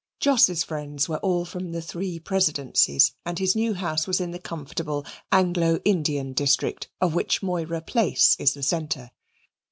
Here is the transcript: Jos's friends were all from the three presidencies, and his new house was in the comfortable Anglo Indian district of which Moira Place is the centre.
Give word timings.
Jos's 0.19 0.63
friends 0.63 1.07
were 1.07 1.19
all 1.19 1.45
from 1.45 1.73
the 1.73 1.79
three 1.83 2.17
presidencies, 2.17 3.13
and 3.23 3.37
his 3.37 3.55
new 3.55 3.75
house 3.75 4.07
was 4.07 4.19
in 4.19 4.31
the 4.31 4.39
comfortable 4.39 5.05
Anglo 5.31 5.79
Indian 5.85 6.33
district 6.33 6.89
of 6.99 7.13
which 7.13 7.43
Moira 7.43 7.81
Place 7.81 8.35
is 8.39 8.55
the 8.55 8.63
centre. 8.63 9.11